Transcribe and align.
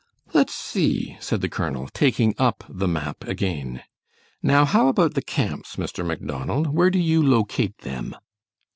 "Let's 0.33 0.55
see," 0.55 1.15
said 1.19 1.41
the 1.41 1.47
colonel, 1.47 1.87
taking 1.87 2.33
up 2.39 2.63
the 2.67 2.87
map 2.87 3.23
again. 3.25 3.83
"Now 4.41 4.65
how 4.65 4.87
about 4.87 5.13
the 5.13 5.21
camps, 5.21 5.75
Mr. 5.75 6.03
Macdonald, 6.03 6.73
where 6.73 6.89
do 6.89 6.97
you 6.97 7.21
locate 7.21 7.77
them?" 7.81 8.15